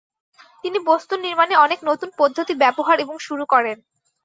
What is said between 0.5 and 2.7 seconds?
তিনি বস্তুনির্মাণে অনেক নতুন পদ্ধতি